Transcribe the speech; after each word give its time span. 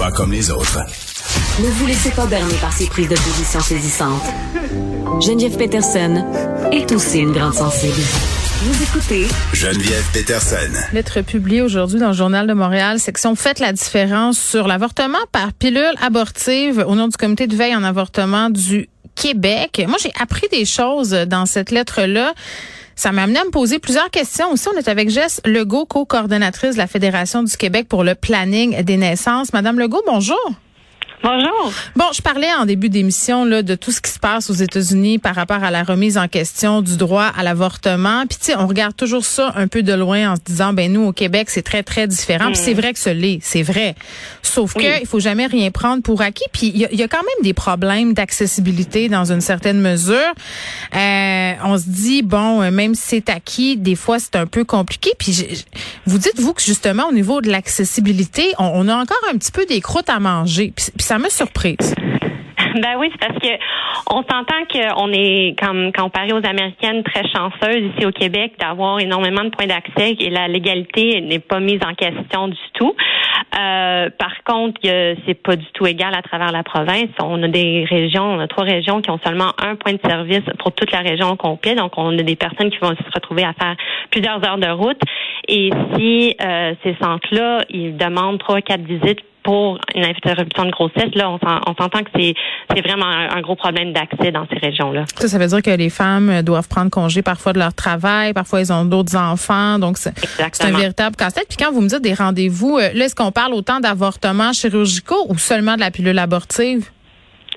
Pas 0.00 0.10
comme 0.12 0.32
les 0.32 0.50
autres. 0.50 0.78
Ne 1.58 1.68
vous 1.68 1.86
laissez 1.86 2.10
pas 2.12 2.24
berner 2.24 2.54
par 2.54 2.72
ces 2.72 2.86
prises 2.86 3.10
de 3.10 3.16
position 3.16 3.60
saisissantes. 3.60 4.22
Geneviève 5.20 5.58
Peterson 5.58 6.24
est 6.72 6.90
aussi 6.90 7.18
une 7.18 7.32
grande 7.32 7.52
sensible. 7.52 8.00
Vous 8.62 8.82
écoutez 8.82 9.26
Geneviève 9.52 10.06
Peterson. 10.14 10.72
Lettre 10.94 11.20
publiée 11.20 11.60
aujourd'hui 11.60 12.00
dans 12.00 12.08
le 12.08 12.14
Journal 12.14 12.46
de 12.46 12.54
Montréal, 12.54 12.98
section 12.98 13.34
Faites 13.34 13.58
la 13.58 13.74
différence 13.74 14.40
sur 14.40 14.66
l'avortement 14.68 15.18
par 15.32 15.52
pilule 15.52 15.92
abortive 16.00 16.82
au 16.88 16.94
nom 16.94 17.08
du 17.08 17.18
comité 17.18 17.46
de 17.46 17.54
veille 17.54 17.76
en 17.76 17.84
avortement 17.84 18.48
du 18.48 18.88
Québec. 19.16 19.84
Moi, 19.86 19.98
j'ai 20.02 20.12
appris 20.18 20.48
des 20.50 20.64
choses 20.64 21.10
dans 21.10 21.44
cette 21.44 21.70
lettre-là. 21.70 22.32
Ça 23.00 23.12
m'a 23.12 23.22
amené 23.22 23.38
à 23.38 23.44
me 23.46 23.50
poser 23.50 23.78
plusieurs 23.78 24.10
questions. 24.10 24.52
Aussi, 24.52 24.68
on 24.68 24.76
est 24.76 24.86
avec 24.86 25.08
Jess 25.08 25.40
Legault, 25.46 25.86
co-coordonnatrice 25.86 26.74
de 26.74 26.76
la 26.76 26.86
Fédération 26.86 27.42
du 27.42 27.56
Québec 27.56 27.88
pour 27.88 28.04
le 28.04 28.14
planning 28.14 28.82
des 28.82 28.98
naissances. 28.98 29.54
Madame 29.54 29.78
Legault, 29.78 30.02
bonjour. 30.06 30.36
Bonjour. 31.22 31.70
Bon, 31.96 32.06
je 32.14 32.22
parlais 32.22 32.48
en 32.58 32.64
début 32.64 32.88
d'émission 32.88 33.44
là 33.44 33.62
de 33.62 33.74
tout 33.74 33.92
ce 33.92 34.00
qui 34.00 34.10
se 34.10 34.18
passe 34.18 34.48
aux 34.48 34.54
États-Unis 34.54 35.18
par 35.18 35.34
rapport 35.34 35.62
à 35.62 35.70
la 35.70 35.82
remise 35.82 36.16
en 36.16 36.28
question 36.28 36.80
du 36.80 36.96
droit 36.96 37.30
à 37.36 37.42
l'avortement. 37.42 38.24
Puis 38.26 38.38
tu 38.38 38.46
sais, 38.46 38.56
on 38.56 38.66
regarde 38.66 38.96
toujours 38.96 39.26
ça 39.26 39.52
un 39.54 39.68
peu 39.68 39.82
de 39.82 39.92
loin 39.92 40.32
en 40.32 40.36
se 40.36 40.40
disant 40.46 40.72
ben 40.72 40.90
nous 40.90 41.02
au 41.02 41.12
Québec, 41.12 41.50
c'est 41.50 41.62
très 41.62 41.82
très 41.82 42.06
différent. 42.06 42.46
Puis 42.46 42.56
c'est 42.56 42.72
mm. 42.72 42.80
vrai 42.80 42.92
que 42.94 42.98
ce 42.98 43.10
l'est, 43.10 43.38
c'est 43.42 43.62
vrai. 43.62 43.96
Sauf 44.40 44.72
que 44.72 45.00
il 45.00 45.06
faut 45.06 45.20
jamais 45.20 45.44
rien 45.44 45.70
prendre 45.70 46.02
pour 46.02 46.22
acquis. 46.22 46.46
Puis 46.52 46.72
il 46.74 46.80
y, 46.80 47.02
a 47.02 47.08
quand 47.08 47.18
même 47.18 47.44
des 47.44 47.52
problèmes 47.52 48.14
d'accessibilité 48.14 49.10
dans 49.10 49.30
une 49.30 49.42
certaine 49.42 49.80
mesure. 49.80 50.16
Euh, 50.96 51.52
on 51.64 51.76
se 51.76 51.84
dit 51.86 52.22
bon, 52.22 52.62
euh, 52.62 52.70
même 52.70 52.94
si 52.94 53.02
c'est 53.08 53.28
acquis, 53.28 53.76
des 53.76 53.94
fois 53.94 54.18
c'est 54.18 54.36
un 54.36 54.46
peu 54.46 54.64
compliqué. 54.64 55.10
Puis 55.18 55.66
vous 56.06 56.16
dites 56.16 56.40
vous 56.40 56.54
que 56.54 56.62
justement 56.62 57.08
au 57.08 57.12
niveau 57.12 57.42
de 57.42 57.50
l'accessibilité, 57.50 58.54
on, 58.58 58.88
a 58.88 58.94
encore 58.94 59.20
un 59.30 59.36
petit 59.36 59.52
peu 59.52 59.66
des 59.66 59.82
croûtes 59.82 60.08
à 60.08 60.18
manger. 60.18 60.72
Puis, 60.74 61.09
ça 61.10 61.18
me 61.18 61.28
surprise. 61.28 61.92
Ben 62.72 62.94
oui, 63.00 63.10
c'est 63.10 63.26
parce 63.26 63.40
que 63.40 63.48
on 64.10 64.22
s'entend 64.22 64.62
qu'on 64.72 65.12
est, 65.12 65.58
comme 65.60 65.90
comparé 65.92 66.32
aux 66.32 66.46
Américaines, 66.46 67.02
très 67.02 67.24
chanceuses 67.28 67.90
ici 67.92 68.06
au 68.06 68.12
Québec 68.12 68.52
d'avoir 68.60 69.00
énormément 69.00 69.42
de 69.42 69.48
points 69.48 69.66
d'accès 69.66 70.14
et 70.20 70.30
la 70.30 70.46
légalité 70.46 71.20
n'est 71.20 71.40
pas 71.40 71.58
mise 71.58 71.80
en 71.84 71.94
question 71.94 72.46
du 72.46 72.60
tout. 72.74 72.94
Euh, 73.58 74.08
par 74.16 74.44
contre, 74.44 74.80
c'est 74.82 75.42
pas 75.42 75.56
du 75.56 75.66
tout 75.74 75.84
égal 75.84 76.14
à 76.14 76.22
travers 76.22 76.52
la 76.52 76.62
province. 76.62 77.08
On 77.20 77.42
a 77.42 77.48
des 77.48 77.84
régions, 77.90 78.24
on 78.24 78.38
a 78.38 78.46
trois 78.46 78.64
régions 78.64 79.02
qui 79.02 79.10
ont 79.10 79.18
seulement 79.26 79.52
un 79.58 79.74
point 79.74 79.94
de 79.94 80.00
service 80.06 80.44
pour 80.60 80.70
toute 80.70 80.92
la 80.92 81.00
région 81.00 81.30
au 81.30 81.36
complet. 81.36 81.74
Donc, 81.74 81.94
on 81.96 82.16
a 82.16 82.22
des 82.22 82.36
personnes 82.36 82.70
qui 82.70 82.78
vont 82.78 82.94
se 82.94 83.10
retrouver 83.12 83.42
à 83.42 83.52
faire 83.54 83.74
plusieurs 84.12 84.46
heures 84.46 84.58
de 84.58 84.70
route. 84.70 85.00
Et 85.48 85.70
si 85.96 86.36
euh, 86.40 86.74
ces 86.84 86.94
centres-là, 87.02 87.64
ils 87.68 87.96
demandent 87.96 88.38
trois, 88.38 88.60
quatre 88.60 88.82
visites 88.82 89.24
pour 89.42 89.78
une 89.94 90.04
interruption 90.04 90.64
de 90.64 90.70
grossesse, 90.70 91.14
là, 91.14 91.30
on 91.30 91.74
s'entend 91.74 92.02
que 92.02 92.10
c'est 92.14 92.34
c'est 92.74 92.82
vraiment 92.82 93.06
un, 93.06 93.40
gros 93.40 93.56
problème 93.56 93.92
d'accès 93.92 94.30
dans 94.30 94.46
ces 94.52 94.58
régions-là. 94.58 95.04
Ça, 95.16 95.28
ça 95.28 95.38
veut 95.38 95.46
dire 95.46 95.62
que 95.62 95.70
les 95.70 95.90
femmes 95.90 96.42
doivent 96.42 96.68
prendre 96.68 96.90
congé 96.90 97.22
parfois 97.22 97.52
de 97.52 97.58
leur 97.58 97.74
travail, 97.74 98.32
parfois 98.32 98.60
ils 98.60 98.72
ont 98.72 98.84
d'autres 98.84 99.16
enfants, 99.16 99.78
donc 99.78 99.96
c'est 99.98 100.12
un 100.64 100.70
véritable 100.70 101.16
casse-tête. 101.16 101.46
Puis 101.48 101.56
quand 101.56 101.72
vous 101.72 101.80
me 101.80 101.88
dites 101.88 102.02
des 102.02 102.14
rendez-vous, 102.14 102.78
euh, 102.78 102.90
là, 102.94 103.04
est-ce 103.06 103.14
qu'on 103.14 103.32
parle 103.32 103.54
autant 103.54 103.80
d'avortements 103.80 104.52
chirurgicaux 104.52 105.26
ou 105.28 105.38
seulement 105.38 105.74
de 105.74 105.80
la 105.80 105.90
pilule 105.90 106.18
abortive? 106.18 106.90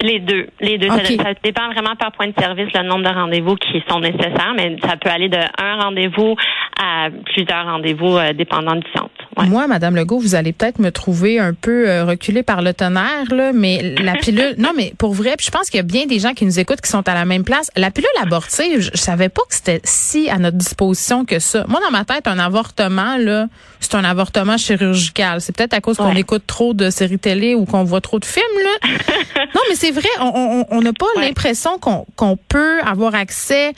Les 0.01 0.19
deux. 0.19 0.47
Les 0.59 0.77
deux. 0.77 0.87
Ça, 0.89 1.33
dépend 1.43 1.69
vraiment 1.71 1.95
par 1.95 2.11
point 2.11 2.27
de 2.27 2.33
service 2.37 2.67
le 2.73 2.83
nombre 2.83 3.03
de 3.03 3.13
rendez-vous 3.13 3.55
qui 3.55 3.83
sont 3.87 3.99
nécessaires, 3.99 4.53
mais 4.55 4.75
ça 4.83 4.97
peut 4.97 5.09
aller 5.09 5.29
de 5.29 5.37
un 5.37 5.81
rendez-vous 5.81 6.35
à 6.81 7.09
plusieurs 7.25 7.65
rendez-vous 7.65 8.17
euh, 8.17 8.33
dépendant 8.33 8.75
du 8.75 8.87
centre. 8.95 9.22
Moi, 9.37 9.67
Madame 9.67 9.95
Legault, 9.95 10.19
vous 10.19 10.35
allez 10.35 10.53
peut-être 10.53 10.79
me 10.79 10.91
trouver 10.91 11.39
un 11.39 11.53
peu 11.53 11.89
euh, 11.89 12.05
reculée 12.05 12.43
par 12.43 12.61
le 12.61 12.73
tonnerre, 12.73 13.25
là, 13.31 13.51
mais 13.53 13.95
la 14.01 14.13
pilule, 14.13 14.55
non, 14.57 14.71
mais 14.75 14.93
pour 14.97 15.13
vrai, 15.13 15.35
puis 15.37 15.45
je 15.45 15.51
pense 15.51 15.69
qu'il 15.69 15.77
y 15.77 15.79
a 15.79 15.83
bien 15.83 16.05
des 16.05 16.19
gens 16.19 16.33
qui 16.33 16.45
nous 16.45 16.59
écoutent 16.59 16.81
qui 16.81 16.89
sont 16.89 17.07
à 17.07 17.13
la 17.13 17.25
même 17.25 17.43
place. 17.43 17.69
La 17.75 17.91
pilule 17.91 18.09
abortive, 18.21 18.79
je, 18.79 18.91
je 18.93 18.97
savais 18.97 19.29
pas 19.29 19.41
que 19.47 19.55
c'était 19.55 19.81
si 19.83 20.29
à 20.29 20.37
notre 20.37 20.57
disposition 20.57 21.25
que 21.25 21.39
ça. 21.39 21.65
Moi, 21.67 21.79
dans 21.83 21.91
ma 21.91 22.05
tête, 22.05 22.27
un 22.27 22.39
avortement, 22.39 23.17
là, 23.17 23.47
c'est 23.79 23.95
un 23.95 24.03
avortement 24.03 24.57
chirurgical. 24.57 25.41
C'est 25.41 25.55
peut-être 25.55 25.73
à 25.73 25.81
cause 25.81 25.97
qu'on 25.97 26.15
écoute 26.15 26.43
trop 26.47 26.73
de 26.73 26.89
séries 26.89 27.19
télé 27.19 27.55
ou 27.55 27.65
qu'on 27.65 27.83
voit 27.83 28.01
trop 28.01 28.19
de 28.19 28.25
films, 28.25 28.43
là. 28.63 28.89
non, 29.55 29.61
mais 29.69 29.75
c'est 29.75 29.91
vrai, 29.91 30.09
on 30.19 30.81
n'a 30.81 30.93
pas 30.93 31.05
l'impression 31.17 31.79
qu'on 31.79 32.37
peut 32.47 32.81
avoir 32.81 33.15
accès 33.15 33.73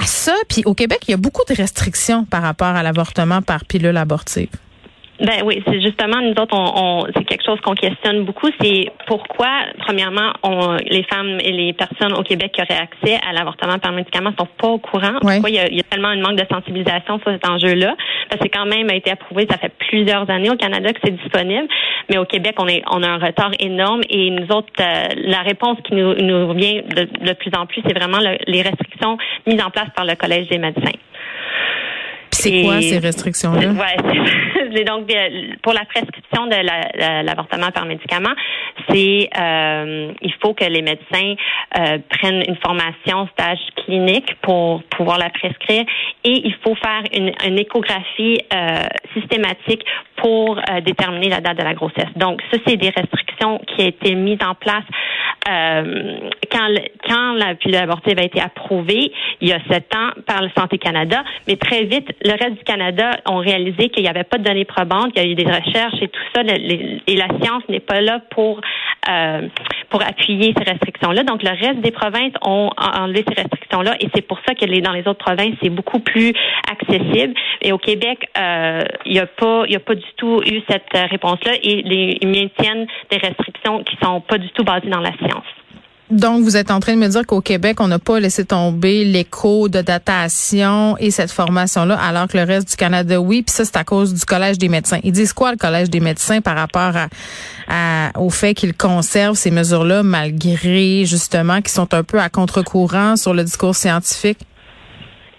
à 0.00 0.06
ça. 0.06 0.34
Puis 0.48 0.62
au 0.64 0.74
Québec, 0.74 1.00
il 1.08 1.10
y 1.12 1.14
a 1.14 1.16
beaucoup 1.16 1.42
de 1.48 1.54
restrictions 1.54 2.24
par 2.24 2.42
rapport 2.42 2.68
à 2.68 2.82
l'avortement 2.82 3.42
par 3.42 3.64
pilule 3.64 3.96
abortive. 3.96 4.48
Ben 5.20 5.42
oui, 5.44 5.62
c'est 5.66 5.80
justement 5.82 6.20
nous 6.22 6.30
autres, 6.30 6.56
on, 6.56 7.04
c'est 7.14 7.24
quelque 7.24 7.44
chose 7.44 7.60
qu'on 7.60 7.74
questionne 7.74 8.24
beaucoup. 8.24 8.48
C'est 8.60 8.90
pourquoi, 9.06 9.48
premièrement, 9.78 10.32
on, 10.42 10.76
les 10.88 11.02
femmes 11.02 11.38
et 11.40 11.52
les 11.52 11.72
personnes 11.74 12.14
au 12.14 12.22
Québec 12.22 12.52
qui 12.52 12.62
auraient 12.62 12.80
accès 12.80 13.18
à 13.28 13.32
l'avortement 13.34 13.78
par 13.78 13.92
médicament 13.92 14.32
sont 14.38 14.48
pas 14.56 14.68
au 14.68 14.78
courant. 14.78 15.18
Pourquoi 15.20 15.50
il 15.50 15.56
y, 15.56 15.58
a, 15.58 15.68
il 15.68 15.76
y, 15.76 15.80
a, 15.80 15.84
tellement 15.84 16.08
un 16.08 16.20
manque 16.20 16.36
de 16.36 16.46
sensibilisation 16.50 17.18
sur 17.18 17.30
cet 17.32 17.46
enjeu-là? 17.46 17.96
Parce 18.30 18.42
que 18.42 18.48
quand 18.48 18.64
même 18.64 18.88
a 18.88 18.94
été 18.94 19.10
approuvé, 19.10 19.46
ça 19.50 19.58
fait 19.58 19.72
plusieurs 19.90 20.28
années 20.30 20.50
au 20.50 20.56
Canada 20.56 20.90
que 20.92 21.00
c'est 21.04 21.16
disponible, 21.16 21.68
mais 22.08 22.16
au 22.16 22.24
Québec, 22.24 22.54
on 22.58 22.66
est, 22.66 22.82
on 22.90 23.02
a 23.02 23.08
un 23.08 23.18
retard 23.18 23.50
énorme 23.58 24.00
et 24.08 24.30
nous 24.30 24.46
autres, 24.56 24.72
euh, 24.80 25.08
la 25.16 25.40
réponse 25.40 25.76
qui 25.84 25.94
nous, 25.94 26.14
nous 26.14 26.48
revient 26.48 26.82
de, 26.82 27.04
de 27.26 27.32
plus 27.34 27.50
en 27.56 27.66
plus, 27.66 27.82
c'est 27.86 27.96
vraiment 27.96 28.18
les 28.18 28.62
restrictions 28.62 29.18
mises 29.46 29.62
en 29.62 29.70
place 29.70 29.88
par 29.94 30.06
le 30.06 30.14
Collège 30.14 30.48
des 30.48 30.58
médecins. 30.58 30.96
C'est 32.32 32.62
quoi 32.62 32.80
ces 32.80 32.98
restrictions-là? 32.98 33.72
Ouais, 33.80 34.84
donc 34.84 35.12
euh, 35.12 35.54
pour 35.62 35.72
la 35.72 35.84
prescription 35.84 36.46
de 36.46 36.56
l'avortement 37.24 37.70
par 37.70 37.86
médicament, 37.86 38.34
c'est 38.88 39.28
euh, 39.38 40.12
il 40.20 40.34
faut 40.40 40.54
que 40.54 40.64
les 40.64 40.82
médecins 40.82 41.34
euh, 41.78 41.98
prennent 42.08 42.42
une 42.46 42.56
formation 42.56 43.28
stage 43.32 43.58
clinique 43.84 44.36
pour 44.42 44.82
pouvoir 44.84 45.18
la 45.18 45.30
prescrire 45.30 45.84
et 46.24 46.42
il 46.44 46.54
faut 46.62 46.74
faire 46.74 47.02
une, 47.12 47.32
une 47.46 47.58
échographie 47.58 48.40
euh, 48.52 48.84
systématique 49.14 49.84
pour 50.16 50.58
euh, 50.58 50.80
déterminer 50.80 51.28
la 51.28 51.40
date 51.40 51.58
de 51.58 51.64
la 51.64 51.74
grossesse. 51.74 52.10
Donc 52.16 52.40
ça 52.50 52.58
c'est 52.66 52.76
des 52.76 52.90
restrictions 52.90 53.60
qui 53.66 53.82
ont 53.82 53.88
été 53.88 54.14
mises 54.14 54.42
en 54.44 54.54
place 54.54 54.84
euh, 55.48 56.30
quand, 56.50 56.68
quand 57.08 57.32
la 57.34 57.54
pilule 57.54 57.76
abortive 57.76 58.18
a 58.18 58.24
été 58.24 58.40
approuvée 58.40 59.12
il 59.40 59.48
y 59.48 59.52
a 59.52 59.58
sept 59.70 59.94
ans 59.94 60.10
par 60.26 60.42
le 60.42 60.50
Santé 60.56 60.78
Canada, 60.78 61.22
mais 61.48 61.56
très 61.56 61.84
vite, 61.84 62.08
le 62.22 62.32
reste 62.32 62.58
du 62.58 62.64
Canada 62.64 63.10
ont 63.26 63.38
réalisé 63.38 63.88
qu'il 63.88 64.02
n'y 64.02 64.08
avait 64.08 64.24
pas 64.24 64.38
de 64.38 64.44
données 64.44 64.64
probantes, 64.64 65.12
il 65.16 65.22
y 65.22 65.26
a 65.26 65.28
eu 65.28 65.34
des 65.34 65.44
recherches 65.44 66.02
et 66.02 66.08
tout 66.08 66.20
ça, 66.34 66.42
et 66.42 67.16
la 67.16 67.28
science 67.40 67.62
n'est 67.68 67.80
pas 67.80 68.00
là 68.00 68.20
pour 68.30 68.60
euh, 69.08 69.48
pour 69.88 70.02
appuyer 70.02 70.54
ces 70.56 70.70
restrictions-là. 70.70 71.24
Donc, 71.24 71.42
le 71.42 71.50
reste 71.50 71.80
des 71.80 71.90
provinces 71.90 72.34
ont 72.42 72.70
enlevé 72.76 73.24
ces 73.26 73.42
restrictions-là 73.42 73.96
et 73.98 74.08
c'est 74.14 74.22
pour 74.22 74.38
ça 74.46 74.54
que 74.54 74.64
les, 74.64 74.80
dans 74.80 74.92
les 74.92 75.00
autres 75.00 75.24
provinces, 75.24 75.54
c'est 75.62 75.70
beaucoup 75.70 75.98
plus 75.98 76.32
accessible. 76.70 77.34
Et 77.62 77.72
au 77.72 77.78
Québec, 77.78 78.26
euh, 78.38 78.82
il 79.04 79.12
n'y 79.12 79.18
a 79.18 79.26
pas, 79.26 79.64
il 79.68 79.76
a 79.76 79.80
pas 79.80 79.94
du 79.94 80.06
tout 80.16 80.40
eu 80.46 80.60
cette 80.68 80.92
réponse-là 80.92 81.52
et 81.62 81.82
les, 81.82 82.18
ils 82.20 82.28
maintiennent 82.28 82.86
des 83.10 83.18
restrictions 83.18 83.82
qui 83.84 83.96
sont 84.02 84.20
pas 84.20 84.38
du 84.38 84.48
tout 84.50 84.64
basées 84.64 84.88
dans 84.88 85.00
la 85.00 85.12
science. 85.18 85.44
Donc, 86.10 86.42
vous 86.42 86.56
êtes 86.56 86.72
en 86.72 86.80
train 86.80 86.94
de 86.94 86.98
me 86.98 87.06
dire 87.06 87.24
qu'au 87.24 87.40
Québec, 87.40 87.80
on 87.80 87.86
n'a 87.86 88.00
pas 88.00 88.18
laissé 88.18 88.44
tomber 88.44 89.04
l'écho 89.04 89.68
de 89.68 89.80
datation 89.80 90.96
et 90.98 91.12
cette 91.12 91.30
formation-là, 91.30 91.96
alors 91.96 92.26
que 92.26 92.36
le 92.36 92.42
reste 92.42 92.68
du 92.70 92.76
Canada, 92.76 93.20
oui. 93.20 93.42
Puis 93.42 93.54
ça, 93.54 93.64
c'est 93.64 93.76
à 93.76 93.84
cause 93.84 94.12
du 94.12 94.24
Collège 94.24 94.58
des 94.58 94.68
médecins. 94.68 94.98
Ils 95.04 95.12
disent 95.12 95.32
quoi, 95.32 95.52
le 95.52 95.56
Collège 95.56 95.88
des 95.88 96.00
médecins, 96.00 96.40
par 96.40 96.56
rapport 96.56 96.94
à, 97.68 98.10
au 98.18 98.28
fait 98.28 98.54
qu'ils 98.54 98.74
conservent 98.74 99.36
ces 99.36 99.52
mesures-là, 99.52 100.02
malgré, 100.02 101.04
justement, 101.04 101.58
qu'ils 101.58 101.68
sont 101.68 101.94
un 101.94 102.02
peu 102.02 102.18
à 102.18 102.28
contre-courant 102.28 103.14
sur 103.14 103.32
le 103.32 103.44
discours 103.44 103.76
scientifique? 103.76 104.38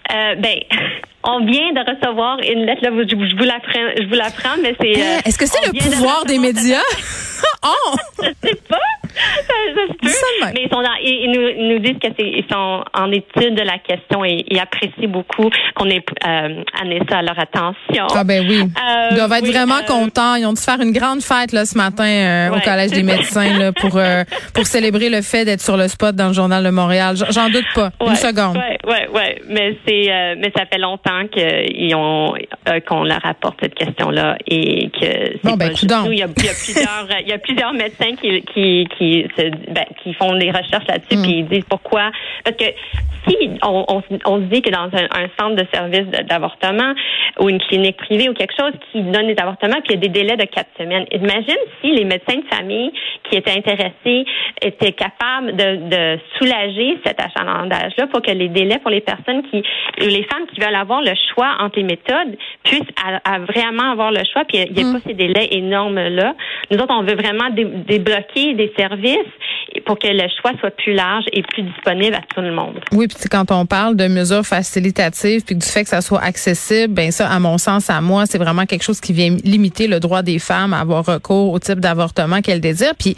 Euh, 0.09 0.35
ben, 0.35 0.55
on 1.23 1.45
vient 1.45 1.71
de 1.73 1.79
recevoir 1.79 2.37
une 2.39 2.65
lettre, 2.65 2.83
là, 2.83 2.89
je, 3.07 3.15
vous 3.15 3.43
la 3.43 3.59
prends, 3.59 3.87
je 3.97 4.07
vous 4.07 4.15
la 4.15 4.31
prends, 4.31 4.57
mais 4.61 4.75
c'est. 4.79 4.99
Euh, 4.99 5.19
Est-ce 5.25 5.37
que 5.37 5.45
c'est 5.45 5.65
le 5.65 5.73
pouvoir 5.73 6.25
des 6.25 6.39
médias? 6.39 6.79
oh! 7.63 7.95
Je 8.23 8.47
sais 8.47 8.56
pas. 8.68 8.77
Mais 10.03 10.09
ils, 10.56 10.69
sont 10.69 10.81
ils, 11.03 11.31
nous, 11.31 11.74
nous, 11.74 11.80
disent 11.80 12.00
qu'ils 12.00 12.45
sont 12.51 12.83
en 12.94 13.12
étude 13.12 13.56
de 13.56 13.62
la 13.62 13.77
question 13.77 14.25
et 14.25 14.44
ils 14.50 14.59
apprécient 14.59 15.07
beaucoup 15.07 15.50
qu'on 15.75 15.89
ait 15.89 16.03
euh, 16.27 16.63
amené 16.80 17.01
ça 17.09 17.19
à 17.19 17.21
leur 17.21 17.39
attention. 17.39 18.07
Ah 18.15 18.24
ben 18.24 18.45
oui. 18.48 18.62
Euh, 18.62 19.07
ils 19.12 19.18
doivent 19.18 19.33
être 19.33 19.48
vraiment 19.48 19.77
euh, 19.77 19.88
contents. 19.88 20.36
Ils 20.36 20.45
ont 20.45 20.53
dû 20.53 20.62
faire 20.62 20.81
une 20.81 20.92
grande 20.92 21.21
fête 21.21 21.51
là, 21.51 21.65
ce 21.65 21.77
matin 21.77 22.03
euh, 22.03 22.56
au 22.56 22.59
Collège 22.59 22.92
des 22.92 23.03
médecins 23.03 23.57
là, 23.59 23.71
pour, 23.71 24.00
pour 24.53 24.65
célébrer 24.65 25.09
le 25.09 25.21
fait 25.21 25.45
d'être 25.45 25.62
sur 25.62 25.77
le 25.77 25.88
spot 25.88 26.15
dans 26.15 26.27
le 26.30 26.33
Journal 26.33 26.63
de 26.63 26.69
Montréal. 26.69 27.15
J'en 27.30 27.50
doute 27.50 27.68
pas. 27.75 27.92
une 28.06 28.15
seconde. 28.15 28.57
Oui, 28.57 28.77
oui, 28.88 28.98
oui. 29.13 29.44
Mais, 29.50 29.77
c'est, 29.88 30.36
mais 30.38 30.51
ça 30.56 30.65
fait 30.65 30.80
longtemps 30.80 31.27
qu'ils 31.31 31.94
ont, 31.95 32.33
qu'on 32.88 33.03
leur 33.03 33.24
apporte 33.25 33.59
cette 33.62 33.75
question-là 33.75 34.38
et 34.48 34.89
que 34.89 35.38
bon, 35.44 35.56
ben, 35.56 35.71
il, 35.81 35.89
y 35.89 35.94
a, 35.94 36.03
il, 36.07 36.18
y 36.18 36.24
a 36.24 36.27
plusieurs, 36.27 37.07
il 37.21 37.27
y 37.27 37.33
a 37.33 37.38
plusieurs 37.38 37.74
médecins 37.74 38.15
qui, 38.19 38.42
qui, 38.53 38.88
qui 38.98 39.12
qui 39.12 39.25
ben, 39.69 39.86
qui 40.03 40.13
font 40.13 40.35
des 40.35 40.49
recherches 40.51 40.88
là-dessus 40.88 41.17
Mm. 41.17 41.21
puis 41.21 41.31
ils 41.39 41.47
disent 41.47 41.65
pourquoi 41.69 42.11
parce 42.43 42.55
que 42.57 42.65
si 43.27 43.51
on, 43.63 43.85
on, 43.88 44.01
on 44.25 44.38
se 44.38 44.45
dit 44.45 44.61
que 44.61 44.71
dans 44.71 44.89
un, 44.97 45.05
un 45.11 45.27
centre 45.39 45.55
de 45.55 45.65
service 45.71 46.07
d'avortement 46.27 46.93
ou 47.39 47.49
une 47.49 47.59
clinique 47.59 47.97
privée 47.97 48.29
ou 48.29 48.33
quelque 48.33 48.53
chose 48.59 48.71
qui 48.91 49.01
donne 49.03 49.27
des 49.27 49.39
avortements 49.39 49.77
puis 49.83 49.89
il 49.89 49.95
y 49.95 49.97
a 49.97 50.01
des 50.01 50.09
délais 50.09 50.38
de 50.38 50.45
quatre 50.45 50.69
semaines 50.77 51.05
imagine 51.11 51.57
si 51.81 51.91
les 51.91 52.05
médecins 52.05 52.38
de 52.38 52.55
famille 52.55 52.91
qui 53.29 53.38
étaient 53.38 53.55
intéressés 53.57 54.25
étaient 54.61 54.93
capables 54.93 55.55
de, 55.55 55.75
de 55.89 56.19
soulager 56.38 56.97
cet 57.05 57.19
achalandage 57.21 57.93
là 57.97 58.07
pour 58.07 58.21
que 58.21 58.31
les 58.31 58.47
délais 58.49 58.79
pour 58.79 58.91
les 58.91 59.01
personnes 59.01 59.43
qui 59.49 59.63
les 59.99 60.23
femmes 60.23 60.47
qui 60.53 60.59
veulent 60.59 60.75
avoir 60.75 61.01
le 61.01 61.13
choix 61.33 61.57
entre 61.59 61.77
les 61.77 61.83
méthodes 61.83 62.38
puissent 62.63 62.81
à, 63.04 63.36
à 63.36 63.40
vraiment 63.40 63.92
avoir 63.92 64.12
le 64.12 64.22
choix 64.31 64.44
puis 64.48 64.60
il 64.60 64.74
n'y 64.74 64.81
a 64.84 64.86
Mm. 64.86 64.94
pas 64.94 65.00
ces 65.08 65.13
délais 65.13 65.48
énormes 65.52 65.96
là 66.00 66.36
nous 66.69 66.78
autres 66.78 66.94
on 66.94 67.04
veut 67.04 67.16
vraiment 67.16 67.50
dé- 67.50 67.66
débloquer 67.88 68.54
des 68.54 68.72
services 68.78 69.18
pour 69.86 69.98
que 69.98 70.08
le 70.08 70.28
choix 70.42 70.52
soit 70.60 70.72
plus 70.72 70.94
large 70.94 71.24
et 71.31 71.42
plus 71.44 71.63
disponible 71.63 72.13
à 72.16 72.19
tout 72.36 72.42
le 72.42 72.52
monde. 72.52 72.80
Oui, 72.92 73.08
puis 73.08 73.18
quand 73.31 73.52
on 73.52 73.66
parle 73.66 73.96
de 73.96 74.08
mesures 74.08 74.46
facilitatives 74.46 75.46
puis 75.46 75.56
du 75.56 75.66
fait 75.66 75.84
que 75.84 75.90
ça 75.90 76.02
soit 76.02 76.22
accessible, 76.22 76.94
ben 76.94 77.10
ça, 77.12 77.30
à 77.30 77.40
mon 77.40 77.58
sens, 77.58 77.90
à 77.90 78.02
moi, 78.02 78.25
c'est 78.25 78.38
vraiment 78.38 78.66
quelque 78.66 78.84
chose 78.84 79.00
qui 79.00 79.13
vient 79.13 79.38
limiter 79.46 79.88
le 79.88 80.02
droit 80.02 80.24
des 80.24 80.40
femmes 80.40 80.74
à 80.74 80.80
avoir 80.80 81.06
recours 81.06 81.54
au 81.54 81.60
type 81.60 81.80
d'avortement 81.80 82.42
qu'elles 82.42 82.60
désirent. 82.60 82.96
Puis 83.00 83.16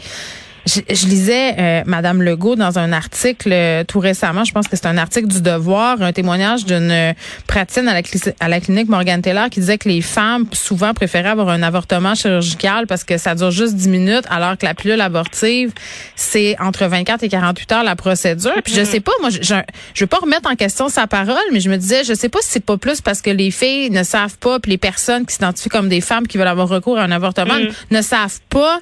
je, 0.66 0.80
je 0.88 1.06
lisais 1.06 1.54
euh, 1.58 1.82
Madame 1.86 2.22
Legault 2.22 2.56
dans 2.56 2.78
un 2.78 2.92
article 2.92 3.50
euh, 3.52 3.84
tout 3.84 3.98
récemment, 3.98 4.44
je 4.44 4.52
pense 4.52 4.68
que 4.68 4.76
c'est 4.76 4.86
un 4.86 4.98
article 4.98 5.28
du 5.28 5.42
Devoir, 5.42 6.00
un 6.02 6.12
témoignage 6.12 6.64
d'une 6.64 6.90
euh, 6.90 7.12
praticienne 7.46 7.88
à 7.88 7.94
la, 7.94 8.02
à 8.40 8.48
la 8.48 8.60
clinique 8.60 8.88
Morgan 8.88 9.20
Taylor 9.20 9.50
qui 9.50 9.60
disait 9.60 9.78
que 9.78 9.88
les 9.88 10.00
femmes 10.00 10.46
souvent 10.52 10.94
préféraient 10.94 11.28
avoir 11.28 11.50
un 11.50 11.62
avortement 11.62 12.14
chirurgical 12.14 12.86
parce 12.86 13.04
que 13.04 13.18
ça 13.18 13.34
dure 13.34 13.50
juste 13.50 13.74
10 13.74 13.88
minutes, 13.88 14.24
alors 14.30 14.56
que 14.56 14.64
la 14.64 14.74
pilule 14.74 15.00
abortive, 15.00 15.72
c'est 16.16 16.56
entre 16.60 16.86
24 16.86 17.22
et 17.22 17.28
48 17.28 17.72
heures 17.72 17.84
la 17.84 17.96
procédure. 17.96 18.54
Puis 18.64 18.74
je 18.74 18.84
sais 18.84 19.00
pas, 19.00 19.12
moi, 19.20 19.30
je, 19.30 19.42
je, 19.42 19.54
je 19.94 20.04
veux 20.04 20.08
pas 20.08 20.18
remettre 20.18 20.50
en 20.50 20.54
question 20.54 20.88
sa 20.88 21.06
parole, 21.06 21.36
mais 21.52 21.60
je 21.60 21.68
me 21.68 21.76
disais, 21.76 22.04
je 22.04 22.14
sais 22.14 22.28
pas 22.28 22.38
si 22.42 22.50
c'est 22.50 22.64
pas 22.64 22.76
plus 22.78 23.00
parce 23.00 23.20
que 23.20 23.30
les 23.30 23.50
filles 23.50 23.90
ne 23.90 24.02
savent 24.02 24.38
pas, 24.38 24.58
puis 24.60 24.70
les 24.70 24.78
personnes 24.78 25.26
qui 25.26 25.34
s'identifient 25.34 25.68
comme 25.68 25.88
des 25.88 26.00
femmes 26.00 26.26
qui 26.26 26.38
veulent 26.38 26.48
avoir 26.48 26.68
recours 26.68 26.98
à 26.98 27.02
un 27.02 27.10
avortement 27.10 27.54
ne 27.90 28.02
savent 28.02 28.40
pas 28.48 28.80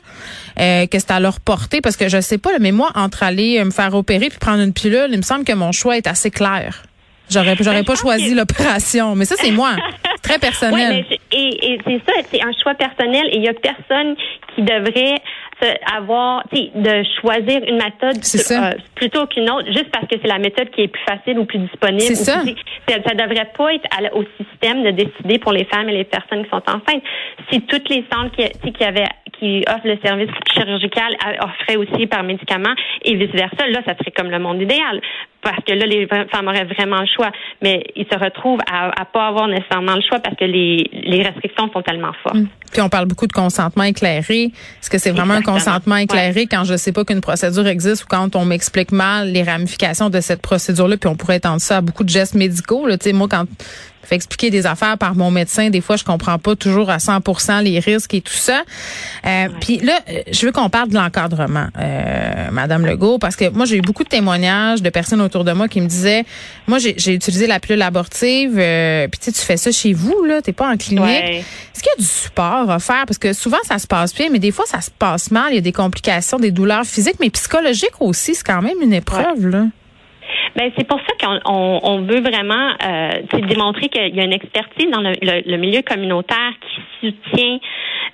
euh, 0.61 0.87
que 0.87 0.99
c'est 0.99 1.11
à 1.11 1.20
leur 1.20 1.40
portée, 1.40 1.71
parce 1.80 1.96
que 1.96 2.08
je 2.08 2.20
sais 2.20 2.38
pas, 2.38 2.50
mais 2.60 2.72
moi, 2.72 2.90
entre 2.94 3.22
aller 3.22 3.58
euh, 3.58 3.64
me 3.64 3.70
faire 3.70 3.94
opérer 3.94 4.28
puis 4.28 4.38
prendre 4.38 4.60
une 4.62 4.72
pilule, 4.72 5.08
il 5.10 5.16
me 5.16 5.22
semble 5.22 5.44
que 5.44 5.52
mon 5.52 5.72
choix 5.72 5.96
est 5.96 6.06
assez 6.06 6.30
clair. 6.30 6.82
J'aurais, 7.30 7.56
j'aurais 7.58 7.76
Ben, 7.76 7.82
je 7.82 7.86
pas 7.86 7.94
choisi 7.94 8.32
que- 8.32 8.36
l'opération, 8.38 9.14
mais 9.14 9.24
ça 9.24 9.36
c'est 9.38 9.52
moi, 9.52 9.76
très 10.22 10.38
personnel. 10.38 11.06
mais 11.08 11.19
et, 11.32 11.72
et 11.72 11.78
c'est 11.86 12.00
ça, 12.06 12.12
c'est 12.30 12.42
un 12.42 12.50
choix 12.62 12.74
personnel 12.74 13.22
et 13.30 13.36
il 13.36 13.42
y 13.44 13.48
a 13.48 13.54
personne 13.54 14.14
qui 14.54 14.62
devrait 14.62 15.14
avoir, 15.97 16.44
de 16.53 17.03
choisir 17.20 17.61
une 17.67 17.76
méthode 17.76 18.17
euh, 18.50 18.70
plutôt 18.94 19.26
qu'une 19.26 19.50
autre, 19.50 19.67
juste 19.67 19.91
parce 19.93 20.06
que 20.06 20.17
c'est 20.20 20.29
la 20.29 20.38
méthode 20.38 20.70
qui 20.70 20.82
est 20.82 20.88
plus 20.88 21.03
facile 21.05 21.38
ou 21.38 21.44
plus 21.44 21.59
disponible. 21.59 22.00
C'est 22.03 22.14
ça. 22.14 22.41
plus- 22.41 22.55
ça, 22.88 22.97
ça 23.06 23.14
devrait 23.14 23.50
pas 23.56 23.75
être 23.75 23.87
à 23.91 24.14
au 24.17 24.25
système 24.38 24.82
de 24.82 24.91
décider 24.91 25.38
pour 25.38 25.53
les 25.53 25.64
femmes 25.64 25.88
et 25.88 25.93
les 25.93 26.05
personnes 26.05 26.44
qui 26.44 26.50
sont 26.50 26.62
enceintes. 26.67 27.03
Si 27.50 27.61
toutes 27.62 27.88
les 27.88 28.05
centres 28.12 28.35
qui, 28.37 28.85
avaient 28.85 29.06
qui 29.38 29.64
offrent 29.69 29.87
le 29.87 29.99
service 30.05 30.31
chirurgical 30.53 31.14
a- 31.25 31.44
offraient 31.47 31.76
aussi 31.76 32.06
par 32.06 32.23
médicament 32.23 32.75
et 33.05 33.14
vice 33.14 33.31
versa, 33.32 33.67
là, 33.69 33.81
ça 33.87 33.94
serait 33.99 34.11
comme 34.17 34.31
le 34.31 34.38
monde 34.38 34.61
idéal. 34.61 35.00
Parce 35.41 35.59
que 35.64 35.73
là, 35.73 35.87
les 35.87 36.06
femmes 36.06 36.47
auraient 36.47 36.64
vraiment 36.64 37.00
le 37.00 37.06
choix. 37.06 37.31
Mais 37.62 37.82
ils 37.97 38.06
se 38.06 38.17
retrouvent 38.17 38.61
à, 38.70 38.91
à 39.00 39.05
pas 39.05 39.26
avoir 39.26 39.49
nécessairement 39.49 39.97
le 39.97 40.03
choix 40.09 40.20
parce 40.20 40.37
que 40.37 40.44
les, 40.44 40.88
les 40.93 41.23
restrictions 41.23 41.69
sont 41.73 41.82
tellement 41.82 42.12
fortes. 42.23 42.37
Puis 42.73 42.81
on 42.81 42.88
parle 42.88 43.06
beaucoup 43.06 43.26
de 43.26 43.32
consentement 43.32 43.82
éclairé. 43.82 44.44
Est-ce 44.44 44.88
que 44.88 44.99
c'est 44.99 45.11
vraiment 45.11 45.35
Exactement. 45.35 45.51
un 45.51 45.51
consentement 45.54 45.96
éclairé 45.96 46.46
quand 46.46 46.64
je 46.64 46.76
sais 46.76 46.93
pas 46.93 47.04
qu'une 47.04 47.20
procédure 47.20 47.66
existe 47.66 48.04
ou 48.04 48.06
quand 48.08 48.37
on 48.37 48.44
m'explique 48.44 48.93
mal 48.93 49.31
les 49.31 49.43
ramifications 49.43 50.10
de 50.10 50.20
cette 50.20 50.43
procédure-là, 50.43 50.96
puis 50.96 51.08
on 51.08 51.16
pourrait 51.16 51.37
étendre 51.37 51.60
ça 51.60 51.78
à 51.78 51.81
beaucoup 51.81 52.04
de 52.04 52.08
gestes 52.08 52.34
médicaux. 52.34 52.87
Là. 52.87 52.99
Tu 52.99 53.04
sais, 53.04 53.12
moi, 53.12 53.28
quand 53.31 53.46
je 54.02 54.08
fais 54.08 54.16
expliquer 54.16 54.50
des 54.50 54.66
affaires 54.66 54.99
par 54.99 55.14
mon 55.14 55.31
médecin, 55.31 55.70
des 55.70 55.81
fois, 55.81 55.96
je 55.96 56.04
comprends 56.04 56.38
pas 56.38 56.56
toujours 56.56 56.90
à 56.90 56.99
100% 56.99 57.62
les 57.62 57.78
risques 57.78 58.14
et 58.14 58.20
tout 58.20 58.32
ça. 58.32 58.62
Euh, 59.26 59.49
Puis 59.60 59.78
là, 59.78 59.99
euh, 60.08 60.22
je 60.31 60.46
veux 60.46 60.52
qu'on 60.52 60.69
parle 60.70 60.88
de 60.88 60.94
l'encadrement, 60.94 61.69
euh, 61.78 62.50
Madame 62.50 62.84
Legault, 62.84 63.19
parce 63.19 63.37
que 63.37 63.49
moi, 63.50 63.64
j'ai 63.64 63.76
eu 63.76 63.81
beaucoup 63.81 64.04
de 64.04 64.08
témoignages 64.08 64.82
de 64.82 64.90
personnes 64.90 65.20
autour 65.20 65.44
de 65.44 65.52
moi 65.52 65.69
qui 65.69 65.81
me 65.81 65.87
disaient, 65.87 66.25
moi, 66.66 66.78
j'ai 66.78 66.94
j'ai 66.96 67.14
utilisé 67.14 67.46
la 67.46 67.60
pilule 67.60 67.82
abortive, 67.82 68.56
euh, 68.58 69.08
puis 69.08 69.19
tu 69.19 69.25
sais, 69.26 69.32
tu 69.32 69.40
fais 69.40 69.56
ça 69.56 69.70
chez 69.72 69.93
vous, 69.93 70.25
là, 70.25 70.43
t'es 70.43 70.52
pas 70.52 70.69
en 70.69 70.76
clinique. 70.76 71.04
Ouais. 71.04 71.44
Est-ce 71.75 71.82
qu'il 71.82 71.90
y 71.90 71.94
a 71.94 72.02
du 72.02 72.08
support 72.08 72.70
à 72.70 72.78
faire? 72.78 73.04
Parce 73.06 73.19
que 73.19 73.32
souvent, 73.32 73.58
ça 73.66 73.78
se 73.78 73.87
passe 73.87 74.14
bien, 74.14 74.28
mais 74.31 74.38
des 74.38 74.50
fois, 74.52 74.66
ça 74.66 74.81
se 74.81 74.90
passe 74.90 75.31
mal. 75.31 75.46
Il 75.50 75.54
y 75.56 75.58
a 75.58 75.62
des 75.62 75.72
complications, 75.72 76.38
des 76.38 76.50
douleurs 76.50 76.84
physiques, 76.84 77.16
mais 77.20 77.31
psychologiques 77.31 78.00
aussi. 78.00 78.34
C'est 78.34 78.44
quand 78.44 78.62
même 78.62 78.81
une 78.82 78.93
épreuve, 78.93 79.49
là. 79.49 79.66
Ben 80.56 80.70
c'est 80.76 80.87
pour 80.87 80.99
ça 81.00 81.14
qu'on 81.20 81.40
on, 81.46 81.81
on 81.82 82.02
veut 82.02 82.20
vraiment 82.20 82.72
euh, 82.84 83.10
démontrer 83.49 83.88
qu'il 83.88 84.14
y 84.14 84.20
a 84.20 84.25
une 84.25 84.32
expertise 84.34 84.90
dans 84.90 85.00
le, 85.00 85.12
le- 85.22 85.43
le 85.50 85.56
milieu 85.56 85.81
communautaire 85.82 86.52
qui 86.60 87.06
soutient 87.06 87.58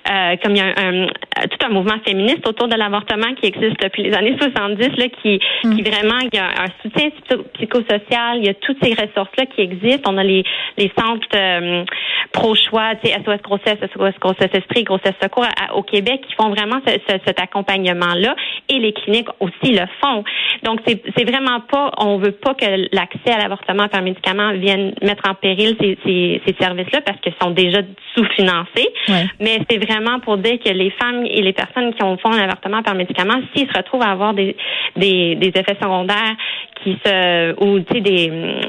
euh, 0.07 0.35
comme 0.41 0.55
il 0.55 0.57
y 0.57 0.61
a 0.61 0.73
un, 0.77 1.03
un- 1.03 1.47
tout 1.49 1.65
un 1.65 1.69
mouvement 1.69 1.99
féministe 2.05 2.47
autour 2.47 2.67
de 2.67 2.75
l'avortement 2.75 3.33
qui 3.35 3.47
existe 3.47 3.79
depuis 3.81 4.03
les 4.03 4.13
années 4.13 4.35
70 4.39 4.97
là 4.97 5.05
qui 5.21 5.39
qui 5.61 5.81
vraiment 5.83 6.19
il 6.21 6.29
y 6.33 6.39
a 6.39 6.45
un 6.63 6.67
soutien 6.81 7.09
psycho- 7.09 7.43
psychosocial 7.53 8.37
il 8.37 8.45
y 8.45 8.49
a 8.49 8.53
toutes 8.53 8.77
ces 8.83 8.91
ressources 8.93 9.31
là 9.37 9.45
qui 9.45 9.61
existent 9.61 10.11
on 10.11 10.17
a 10.17 10.23
les 10.23 10.43
les 10.77 10.91
centres 10.97 11.27
euh, 11.35 11.83
pro 12.31 12.55
choix 12.55 12.95
tu 12.95 13.09
sais 13.09 13.15
SOS 13.25 13.41
grossesse 13.41 13.77
SOS 13.93 14.13
grossesse 14.19 14.51
esprit 14.53 14.83
grossesse 14.83 15.15
secours 15.21 15.45
à- 15.45 15.75
au 15.75 15.83
Québec 15.83 16.21
qui 16.27 16.33
font 16.35 16.49
vraiment 16.49 16.79
ce- 16.85 16.93
ce- 17.07 17.19
cet 17.25 17.39
accompagnement 17.41 18.13
là 18.15 18.35
et 18.69 18.79
les 18.79 18.93
cliniques 18.93 19.29
aussi 19.39 19.73
le 19.73 19.85
font 20.01 20.23
donc 20.63 20.79
c'est 20.87 21.01
c'est 21.17 21.29
vraiment 21.29 21.59
pas 21.61 21.91
on 21.97 22.17
veut 22.17 22.31
pas 22.31 22.53
que 22.53 22.65
l'accès 22.95 23.31
à 23.33 23.37
l'avortement 23.37 23.87
par 23.87 24.01
médicament 24.01 24.53
vienne 24.53 24.93
mettre 25.01 25.29
en 25.29 25.35
péril 25.35 25.75
ces, 25.79 25.97
ces, 26.05 26.41
ces 26.45 26.55
services-là 26.59 27.01
parce 27.01 27.19
qu'ils 27.21 27.33
sont 27.41 27.51
déjà 27.51 27.79
sous-financés. 28.15 28.87
Ouais. 29.07 29.25
Mais 29.39 29.59
c'est 29.69 29.77
vraiment 29.77 29.98
pour 30.23 30.37
dire 30.37 30.57
que 30.63 30.69
les 30.69 30.91
femmes 30.91 31.25
et 31.25 31.41
les 31.41 31.53
personnes 31.53 31.93
qui 31.93 32.03
ont 32.03 32.17
font 32.17 32.31
un 32.31 32.39
avortement 32.39 32.81
par 32.83 32.95
médicament, 32.95 33.35
s'ils 33.53 33.67
se 33.67 33.77
retrouvent 33.77 34.01
à 34.01 34.11
avoir 34.11 34.33
des, 34.33 34.55
effets 34.97 35.77
secondaires 35.81 36.35
qui 36.83 36.97
se 37.05 37.55
ou 37.61 37.79
des 37.79 38.29
euh, 38.31 38.61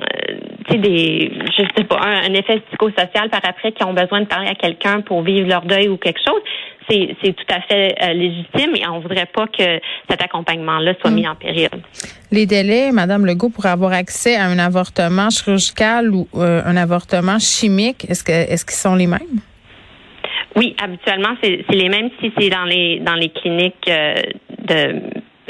tu 0.67 0.73
sais 0.73 0.79
des 0.79 1.33
je 1.57 1.63
sais 1.77 1.85
pas 1.85 2.01
un, 2.01 2.35
effet 2.35 2.61
psychosocial 2.69 3.31
par 3.31 3.41
après 3.45 3.73
qui 3.73 3.85
ont 3.85 3.95
besoin 3.95 4.23
de 4.23 4.27
parler 4.27 4.49
à 4.49 4.55
quelqu'un 4.55 5.01
pour 5.01 5.23
vivre 5.23 5.49
leur 5.49 5.63
deuil 5.63 5.89
ou 5.89 5.97
quelque 5.97 6.21
chose, 6.27 6.43
c'est 6.89 7.37
tout 7.37 7.55
à 7.55 7.61
fait 7.61 7.95
euh, 8.03 8.13
légitime 8.13 8.75
et 8.75 8.87
on 8.89 8.99
voudrait 9.01 9.29
pas 9.33 9.47
que 9.47 9.81
cet 10.09 10.23
accompagnement-là 10.23 10.95
soit 11.01 11.11
mis 11.11 11.27
en 11.29 11.37
péril. 11.37 11.69
Les 12.33 12.47
délais, 12.47 12.91
Madame 12.93 13.27
Legault, 13.27 13.51
pour 13.51 13.67
avoir 13.67 13.93
accès 13.93 14.37
à 14.37 14.47
un 14.47 14.59
avortement 14.59 15.31
chirurgical 15.31 16.11
ou 16.11 16.29
euh, 16.35 16.63
un 16.65 16.77
avortement 16.77 17.39
chimique, 17.39 18.07
est-ce 18.09 18.25
que 18.25 18.33
est-ce 18.33 18.65
qu'ils 18.65 18.75
sont 18.75 18.97
les 18.97 19.07
mêmes? 19.07 19.41
Oui, 20.57 20.75
habituellement, 20.83 21.37
c'est 21.43 21.65
les 21.71 21.89
mêmes 21.89 22.11
si 22.21 22.33
c'est 22.39 22.49
dans 22.49 22.65
les 22.65 23.01
dans 23.01 23.15
les 23.15 23.31
cliniques 23.31 23.89
euh, 23.89 24.15
de 24.59 25.01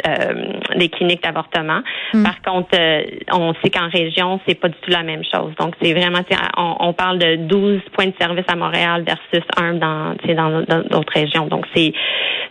euh, 0.06 0.52
les 0.76 0.88
cliniques 0.88 1.22
d'avortement. 1.22 1.80
Par 2.22 2.40
contre, 2.42 2.70
euh, 2.74 3.02
on 3.32 3.54
sait 3.62 3.70
qu'en 3.70 3.88
région, 3.88 4.40
c'est 4.46 4.54
pas 4.54 4.68
du 4.68 4.76
tout 4.80 4.90
la 4.90 5.02
même 5.02 5.22
chose. 5.24 5.52
Donc, 5.58 5.74
c'est 5.82 5.92
vraiment, 5.92 6.20
on, 6.56 6.76
on 6.88 6.92
parle 6.94 7.18
de 7.18 7.36
12 7.36 7.80
points 7.92 8.06
de 8.06 8.14
service 8.18 8.46
à 8.48 8.56
Montréal 8.56 9.04
versus 9.04 9.46
un 9.56 9.74
dans, 9.74 10.14
dans 10.34 10.62
dans 10.62 10.82
d'autres 10.88 11.12
régions. 11.12 11.46
Donc, 11.46 11.66
c'est 11.74 11.92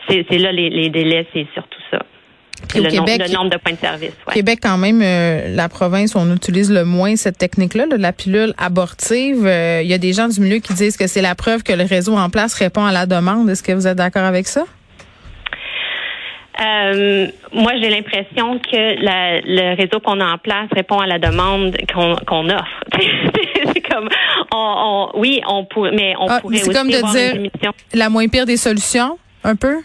c'est 0.07 0.25
c'est 0.29 0.37
là 0.37 0.51
les, 0.51 0.69
les 0.69 0.89
délais, 0.89 1.25
c'est 1.33 1.47
surtout 1.53 1.81
ça. 1.91 1.99
Puis 2.69 2.79
au 2.79 2.83
le, 2.83 2.91
nom- 2.91 3.03
Québec- 3.05 3.27
le 3.27 3.33
nombre 3.33 3.49
de 3.49 3.57
points 3.57 3.73
de 3.73 3.77
service. 3.79 4.11
Ouais. 4.27 4.33
Québec, 4.35 4.59
quand 4.61 4.77
même, 4.77 5.01
euh, 5.03 5.53
la 5.55 5.67
province 5.69 6.15
où 6.15 6.19
on 6.19 6.33
utilise 6.35 6.71
le 6.71 6.85
moins 6.85 7.15
cette 7.15 7.37
technique-là, 7.37 7.85
là, 7.87 7.97
la 7.97 8.13
pilule 8.13 8.53
abortive. 8.57 9.45
euh, 9.45 9.81
Il 9.83 9.89
y 9.89 9.93
a 9.93 9.97
des 9.97 10.13
gens 10.13 10.27
du 10.27 10.39
milieu 10.39 10.57
qui 10.59 10.73
disent 10.73 10.95
que 10.97 11.07
c'est 11.07 11.21
la 11.21 11.35
preuve 11.35 11.63
que 11.63 11.73
le 11.73 11.83
réseau 11.83 12.15
en 12.17 12.29
place 12.29 12.53
répond 12.53 12.85
à 12.85 12.91
la 12.91 13.05
demande. 13.05 13.49
Est-ce 13.49 13.63
que 13.63 13.71
vous 13.71 13.87
êtes 13.87 13.97
d'accord 13.97 14.23
avec 14.23 14.47
ça? 14.47 14.63
Euh, 16.61 17.27
moi, 17.53 17.71
j'ai 17.81 17.89
l'impression 17.89 18.59
que 18.59 19.01
la- 19.01 19.39
le 19.39 19.75
réseau 19.77 19.99
qu'on 20.01 20.19
a 20.19 20.25
en 20.25 20.37
place 20.37 20.67
répond 20.75 20.99
à 20.99 21.07
la 21.07 21.17
demande 21.17 21.77
qu'on 21.93 22.49
offre. 22.49 22.83
c'est 23.73 23.81
comme, 23.81 24.09
on, 24.53 25.09
on- 25.15 25.19
oui, 25.19 25.41
on 25.47 25.63
pourrait, 25.63 25.91
mais 25.93 26.15
on 26.19 26.27
Ah, 26.27 26.39
pourrait 26.41 26.59
aussi 26.61 26.69
comme 26.71 26.89
de 26.89 26.97
avoir 26.97 27.13
dire- 27.13 27.35
une. 27.35 27.49
La 27.93 28.09
moins 28.09 28.27
pire 28.27 28.45
des 28.45 28.57
solutions, 28.57 29.17
un 29.45 29.55
peu? 29.55 29.77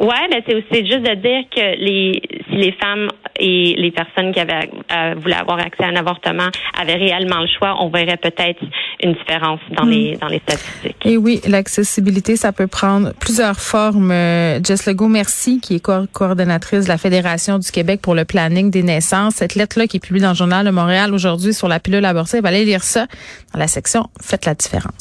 Ouais, 0.00 0.28
mais 0.30 0.42
c'est 0.46 0.54
aussi 0.54 0.86
juste 0.86 1.02
de 1.02 1.14
dire 1.14 1.42
que 1.50 1.76
les 1.84 2.22
si 2.48 2.56
les 2.56 2.72
femmes 2.72 3.08
et 3.38 3.74
les 3.76 3.90
personnes 3.90 4.32
qui 4.32 4.38
avaient 4.38 4.70
euh, 4.92 5.14
voulaient 5.18 5.34
avoir 5.34 5.58
accès 5.58 5.82
à 5.84 5.88
un 5.88 5.96
avortement 5.96 6.48
avaient 6.80 6.94
réellement 6.94 7.40
le 7.40 7.48
choix, 7.58 7.74
on 7.80 7.88
verrait 7.88 8.16
peut-être 8.16 8.60
une 9.02 9.14
différence 9.14 9.60
dans 9.76 9.84
les 9.84 10.16
dans 10.16 10.28
les 10.28 10.38
statistiques. 10.38 10.96
Et 11.04 11.16
oui, 11.16 11.40
l'accessibilité, 11.48 12.36
ça 12.36 12.52
peut 12.52 12.68
prendre 12.68 13.12
plusieurs 13.18 13.58
formes. 13.58 14.10
Euh, 14.12 14.60
Jess 14.62 14.86
Legault, 14.86 15.08
merci, 15.08 15.60
qui 15.60 15.76
est 15.76 15.80
co- 15.80 16.06
coordonnatrice 16.12 16.84
de 16.84 16.88
la 16.88 16.98
Fédération 16.98 17.58
du 17.58 17.70
Québec 17.70 18.00
pour 18.00 18.14
le 18.14 18.24
planning 18.24 18.70
des 18.70 18.84
naissances. 18.84 19.34
Cette 19.34 19.56
lettre-là 19.56 19.88
qui 19.88 19.96
est 19.96 20.00
publiée 20.00 20.22
dans 20.22 20.30
le 20.30 20.36
Journal 20.36 20.64
de 20.64 20.70
Montréal 20.70 21.12
aujourd'hui 21.12 21.52
sur 21.52 21.66
la 21.66 21.80
pilule 21.80 22.04
abortive, 22.04 22.46
allez 22.46 22.64
lire 22.64 22.84
ça 22.84 23.06
dans 23.52 23.58
la 23.58 23.66
section 23.66 24.06
Faites 24.20 24.46
la 24.46 24.54
différence. 24.54 24.92